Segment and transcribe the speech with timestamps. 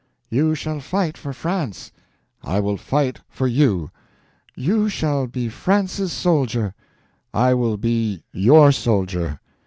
[0.31, 1.91] —"you shall fight for France—"
[2.43, 3.91] "I will fight for you!"
[4.55, 6.73] "You shall be France's soldier—"
[7.35, 9.39] "I will be your soldier!"